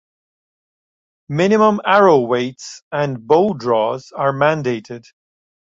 [1.29, 5.03] Minimum arrow weights and bow draws are mandated.